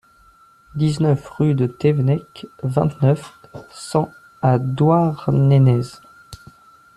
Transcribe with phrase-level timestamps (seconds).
[0.73, 5.83] dix-neuf rue de Tevennec, vingt-neuf, cent à Douarnenez